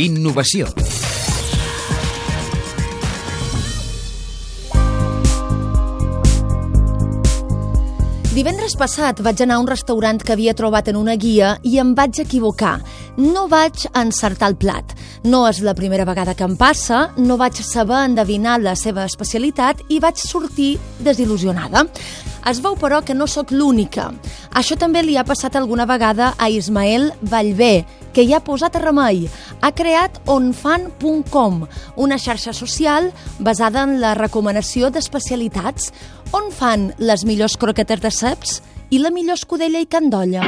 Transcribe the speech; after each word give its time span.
Innovació. 0.00 0.70
Divendres 8.32 8.72
passat 8.80 9.20
vaig 9.20 9.42
anar 9.44 9.58
a 9.58 9.60
un 9.60 9.68
restaurant 9.68 10.16
que 10.16 10.32
havia 10.32 10.54
trobat 10.56 10.88
en 10.88 10.96
una 10.96 11.18
guia 11.20 11.58
i 11.68 11.76
em 11.76 11.92
vaig 11.92 12.22
equivocar. 12.24 12.78
No 13.20 13.44
vaig 13.52 13.84
encertar 13.92 14.48
el 14.48 14.56
plat. 14.56 14.96
No 15.28 15.44
és 15.50 15.60
la 15.60 15.76
primera 15.76 16.08
vegada 16.08 16.32
que 16.32 16.48
em 16.48 16.56
passa, 16.56 17.10
no 17.20 17.36
vaig 17.36 17.60
saber 17.60 18.06
endevinar 18.06 18.62
la 18.64 18.72
seva 18.72 19.04
especialitat 19.04 19.84
i 19.92 20.00
vaig 20.00 20.16
sortir 20.16 20.78
desil·lusionada. 21.04 21.84
Es 22.48 22.64
veu, 22.64 22.80
però, 22.80 23.04
que 23.04 23.12
no 23.12 23.28
sóc 23.28 23.52
l'única. 23.52 24.08
Això 24.56 24.80
també 24.80 25.04
li 25.04 25.20
ha 25.20 25.28
passat 25.28 25.54
alguna 25.60 25.84
vegada 25.84 26.32
a 26.38 26.48
Ismael 26.48 27.12
Vallvé, 27.20 27.84
que 28.12 28.24
hi 28.24 28.34
ha 28.34 28.42
posat 28.44 28.76
remei. 28.82 29.26
Ha 29.60 29.72
creat 29.76 30.20
onfan.com, 30.30 31.62
una 31.96 32.18
xarxa 32.18 32.52
social 32.52 33.10
basada 33.38 33.86
en 33.88 33.98
la 34.00 34.14
recomanació 34.18 34.90
d'especialitats. 34.90 35.92
On 36.32 36.52
fan 36.52 36.92
les 36.98 37.26
millors 37.28 37.58
croquetes 37.60 38.00
de 38.00 38.12
ceps 38.12 38.60
i 38.90 39.00
la 39.00 39.10
millor 39.10 39.40
escudella 39.40 39.80
i 39.80 39.88
candolla. 39.88 40.46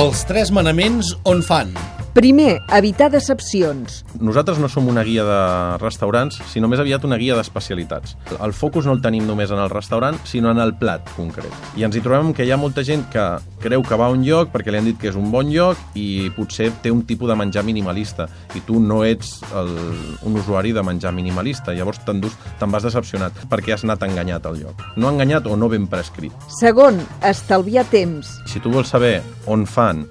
Els 0.00 0.24
tres 0.24 0.52
manaments 0.54 1.12
on 1.28 1.42
fan. 1.44 1.74
Primer, 2.10 2.58
evitar 2.74 3.06
decepcions. 3.12 4.00
Nosaltres 4.18 4.58
no 4.58 4.66
som 4.68 4.88
una 4.90 5.04
guia 5.06 5.22
de 5.22 5.42
restaurants, 5.78 6.40
sinó 6.50 6.66
més 6.66 6.80
aviat 6.82 7.04
una 7.06 7.14
guia 7.20 7.36
d'especialitats. 7.38 8.16
El 8.42 8.50
focus 8.56 8.88
no 8.88 8.96
el 8.96 9.02
tenim 9.04 9.28
només 9.28 9.52
en 9.54 9.60
el 9.62 9.70
restaurant, 9.70 10.18
sinó 10.26 10.50
en 10.50 10.58
el 10.58 10.74
plat 10.80 11.06
concret. 11.14 11.54
I 11.78 11.86
ens 11.86 11.94
hi 11.94 12.02
trobem 12.02 12.32
que 12.34 12.42
hi 12.42 12.50
ha 12.50 12.58
molta 12.58 12.82
gent 12.82 13.04
que 13.12 13.26
creu 13.62 13.84
que 13.86 13.98
va 14.00 14.08
a 14.08 14.14
un 14.16 14.24
lloc 14.26 14.50
perquè 14.50 14.74
li 14.74 14.80
han 14.80 14.88
dit 14.90 14.98
que 14.98 15.12
és 15.12 15.18
un 15.20 15.30
bon 15.30 15.52
lloc 15.54 15.78
i 15.94 16.32
potser 16.34 16.72
té 16.82 16.90
un 16.90 17.04
tipus 17.06 17.30
de 17.30 17.36
menjar 17.38 17.62
minimalista 17.62 18.26
i 18.58 18.64
tu 18.66 18.80
no 18.82 19.04
ets 19.06 19.36
el, 19.54 19.70
un 20.26 20.38
usuari 20.40 20.74
de 20.74 20.82
menjar 20.82 21.14
minimalista. 21.14 21.76
Llavors 21.76 22.02
te'n 22.08 22.74
vas 22.74 22.86
decepcionat 22.88 23.46
perquè 23.52 23.76
has 23.76 23.86
anat 23.86 24.02
enganyat 24.08 24.50
al 24.50 24.58
lloc. 24.64 24.82
No 24.98 25.14
enganyat 25.14 25.46
o 25.46 25.54
no 25.54 25.70
ben 25.70 25.86
prescrit. 25.86 26.34
Segon, 26.58 26.98
estalviar 27.22 27.86
temps. 27.94 28.40
Si 28.50 28.58
tu 28.58 28.74
vols 28.74 28.90
saber 28.90 29.20
on 29.46 29.62
fan 29.62 30.08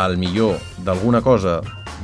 el 0.00 0.16
millor 0.16 0.56
d'alguna 0.84 1.22
cosa 1.22 1.60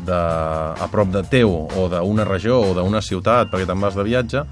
de, 0.06 0.14
a 0.14 0.88
prop 0.90 1.10
de 1.12 1.22
teu 1.30 1.52
o 1.52 1.88
d'una 1.92 2.26
regió 2.28 2.60
o 2.62 2.74
d'una 2.76 3.02
ciutat 3.04 3.52
perquè 3.52 3.66
te'n 3.68 3.80
vas 3.82 3.96
de 3.98 4.06
viatge, 4.06 4.44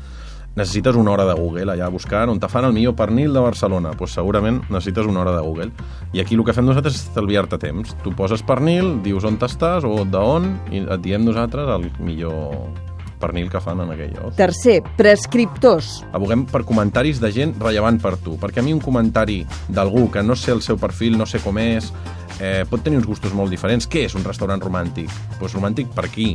necessites 0.56 0.96
una 0.96 1.12
hora 1.12 1.26
de 1.28 1.36
Google 1.36 1.74
allà 1.74 1.88
buscant 1.92 2.32
on 2.32 2.40
te 2.40 2.48
fan 2.48 2.64
el 2.64 2.72
millor 2.72 2.96
pernil 2.96 3.34
de 3.36 3.44
Barcelona. 3.44 3.92
Doncs 3.92 4.00
pues 4.00 4.16
segurament 4.16 4.62
necessites 4.70 5.06
una 5.06 5.20
hora 5.20 5.36
de 5.36 5.44
Google. 5.44 5.70
I 6.16 6.24
aquí 6.24 6.34
el 6.34 6.44
que 6.44 6.56
fem 6.56 6.66
nosaltres 6.66 6.96
és 6.96 7.06
estalviar-te 7.10 7.60
temps. 7.60 7.92
Tu 8.02 8.12
poses 8.16 8.42
pernil, 8.42 8.96
dius 9.04 9.28
on 9.28 9.36
t'estàs 9.38 9.84
o 9.84 10.02
d'on 10.08 10.50
i 10.72 10.82
et 10.82 11.04
diem 11.04 11.24
nosaltres 11.28 11.68
el 11.76 11.90
millor 12.00 12.72
pernil 13.20 13.48
que 13.52 13.60
fan 13.60 13.80
en 13.84 13.92
aquell 13.92 14.12
lloc. 14.16 14.34
Tercer, 14.36 14.80
prescriptors. 14.96 16.02
Aboguem 16.16 16.44
per 16.48 16.64
comentaris 16.68 17.20
de 17.20 17.30
gent 17.32 17.54
rellevant 17.60 18.00
per 18.02 18.16
tu, 18.20 18.36
perquè 18.40 18.60
a 18.60 18.66
mi 18.66 18.74
un 18.76 18.82
comentari 18.84 19.42
d'algú 19.68 20.06
que 20.12 20.24
no 20.24 20.36
sé 20.36 20.52
el 20.56 20.62
seu 20.64 20.80
perfil, 20.80 21.16
no 21.20 21.28
sé 21.28 21.40
com 21.44 21.56
és, 21.60 21.92
eh, 22.40 22.64
pot 22.68 22.82
tenir 22.84 23.00
uns 23.00 23.08
gustos 23.08 23.34
molt 23.36 23.52
diferents. 23.52 23.88
Què 23.88 24.06
és 24.06 24.14
un 24.18 24.24
restaurant 24.26 24.62
romàntic? 24.62 25.10
Doncs 25.10 25.40
pues 25.40 25.56
romàntic 25.56 25.90
per 25.96 26.08
qui? 26.12 26.34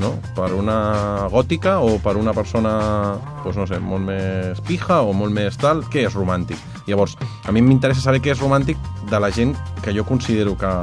No? 0.00 0.14
Per 0.36 0.48
una 0.56 1.28
gòtica 1.32 1.76
o 1.84 1.98
per 2.00 2.16
una 2.16 2.32
persona, 2.32 2.72
doncs 3.44 3.60
no 3.60 3.68
sé, 3.68 3.80
molt 3.82 4.08
més 4.08 4.62
pija 4.64 5.02
o 5.04 5.12
molt 5.12 5.36
més 5.36 5.58
tal? 5.60 5.84
Què 5.92 6.06
és 6.08 6.16
romàntic? 6.16 6.60
Llavors, 6.88 7.18
a 7.44 7.52
mi 7.52 7.60
m'interessa 7.60 8.04
saber 8.04 8.24
què 8.24 8.32
és 8.32 8.40
romàntic 8.40 8.80
de 9.10 9.20
la 9.20 9.30
gent 9.30 9.54
que 9.84 9.92
jo 9.92 10.08
considero 10.08 10.56
que, 10.56 10.74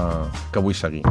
que 0.53 0.61
vull 0.61 0.77
seguir 0.77 1.03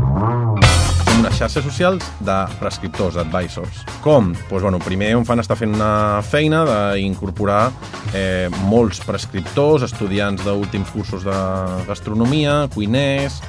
unes 1.19 1.35
xarxes 1.35 1.65
socials 1.65 2.05
de 2.23 2.37
prescriptors, 2.61 3.17
advisors. 3.19 3.83
Com? 4.05 4.31
Doncs, 4.49 4.63
bueno, 4.63 4.79
primer 4.83 5.11
on 5.19 5.27
fan 5.27 5.43
està 5.43 5.57
fent 5.59 5.75
una 5.75 6.21
feina 6.23 6.63
d'incorporar 6.69 7.73
eh, 8.15 8.47
molts 8.71 9.01
prescriptors, 9.07 9.87
estudiants 9.89 10.45
d'últims 10.47 10.93
cursos 10.95 11.27
de 11.27 11.39
gastronomia, 11.89 12.61
cuiners, 12.75 13.41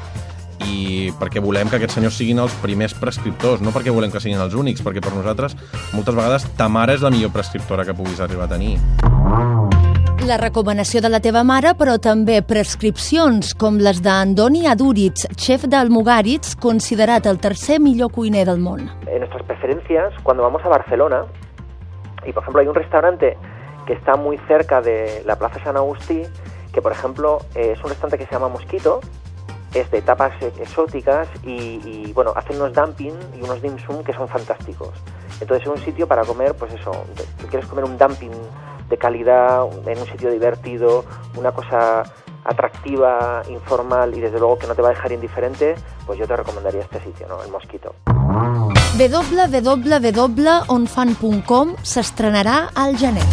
i 0.65 1.13
perquè 1.19 1.43
volem 1.43 1.69
que 1.69 1.77
aquests 1.79 1.99
senyors 1.99 2.17
siguin 2.19 2.41
els 2.41 2.55
primers 2.63 2.95
prescriptors, 2.97 3.61
no 3.61 3.73
perquè 3.75 3.93
volem 3.93 4.11
que 4.11 4.21
siguin 4.23 4.41
els 4.41 4.57
únics, 4.57 4.83
perquè 4.85 5.03
per 5.03 5.13
nosaltres 5.15 5.55
moltes 5.93 6.17
vegades 6.17 6.49
ta 6.57 6.67
mare 6.71 6.97
és 6.97 7.05
la 7.05 7.13
millor 7.13 7.33
prescriptora 7.35 7.85
que 7.87 7.95
puguis 7.95 8.19
arribar 8.23 8.49
a 8.49 8.53
tenir 8.57 8.77
la 10.29 10.37
recomanació 10.37 11.01
de 11.01 11.09
la 11.09 11.19
teva 11.25 11.41
mare, 11.41 11.71
però 11.73 11.95
també 11.97 12.43
prescripcions 12.45 13.55
com 13.57 13.79
les 13.81 13.97
d'Andoni 14.05 14.67
Aduritz, 14.69 15.25
chef 15.41 15.65
d'Almugaritz, 15.65 16.53
considerat 16.61 17.25
el 17.25 17.39
tercer 17.41 17.79
millor 17.81 18.11
cuiner 18.13 18.45
del 18.45 18.61
món. 18.61 18.85
En 19.07 19.23
nuestras 19.23 19.41
preferencias, 19.47 20.13
cuando 20.21 20.43
vamos 20.43 20.61
a 20.63 20.69
Barcelona, 20.69 21.23
y 22.25 22.31
por 22.31 22.43
ejemplo 22.43 22.61
hay 22.61 22.67
un 22.67 22.75
restaurante 22.75 23.37
que 23.87 23.93
está 23.93 24.17
muy 24.17 24.37
cerca 24.47 24.81
de 24.81 25.23
la 25.25 25.35
Plaza 25.35 25.63
San 25.63 25.77
Agustí, 25.77 26.21
que 26.73 26.81
por 26.81 26.91
ejemplo 26.91 27.39
es 27.55 27.81
un 27.83 27.89
restaurante 27.89 28.19
que 28.19 28.25
se 28.25 28.31
llama 28.31 28.49
Mosquito, 28.49 28.99
es 29.73 29.89
de 29.89 30.01
tapas 30.03 30.33
exóticas 30.41 31.27
y, 31.43 31.79
y, 31.85 32.11
bueno, 32.13 32.33
hacen 32.35 32.55
unos 32.57 32.73
dumping 32.73 33.13
y 33.37 33.41
unos 33.43 33.61
dim 33.61 33.77
sum 33.79 34.03
que 34.03 34.13
son 34.13 34.27
fantásticos. 34.27 34.93
Entonces 35.41 35.65
es 35.65 35.73
un 35.73 35.79
sitio 35.79 36.07
para 36.07 36.23
comer, 36.23 36.53
pues 36.55 36.73
eso, 36.73 36.91
si 37.39 37.47
quieres 37.47 37.67
comer 37.67 37.85
un 37.85 37.97
dumping 37.97 38.31
de 38.89 38.97
calidad, 38.97 39.67
en 39.85 39.99
un 39.99 40.07
sitio 40.07 40.31
divertido, 40.31 41.03
una 41.35 41.51
cosa 41.51 42.03
atractiva, 42.43 43.43
informal 43.49 44.15
y 44.15 44.21
desde 44.21 44.39
luego 44.39 44.57
que 44.57 44.65
no 44.67 44.75
te 44.75 44.81
va 44.81 44.87
a 44.89 44.91
dejar 44.91 45.11
indiferente, 45.11 45.75
pues 46.05 46.19
yo 46.19 46.27
te 46.27 46.35
recomendaría 46.35 46.81
este 46.81 46.99
sitio, 47.01 47.27
¿no? 47.27 47.41
El 47.43 47.51
Mosquito. 47.51 47.95
www.onfan.com 48.97 51.75
s'estrenarà 51.83 52.69
al 52.75 52.97
gener. 52.97 53.23